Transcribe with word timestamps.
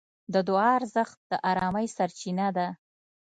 د 0.33 0.35
دعا 0.49 0.69
ارزښت 0.79 1.17
د 1.31 1.31
ارامۍ 1.51 1.87
سرچینه 1.97 2.47
ده. 2.57 2.67